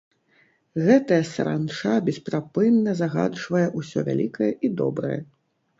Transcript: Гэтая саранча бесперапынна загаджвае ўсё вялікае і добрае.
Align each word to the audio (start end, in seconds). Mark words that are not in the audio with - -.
Гэтая 0.87 1.19
саранча 1.33 1.93
бесперапынна 2.07 2.91
загаджвае 3.03 3.65
ўсё 3.79 3.99
вялікае 4.11 4.53
і 4.69 4.75
добрае. 4.83 5.17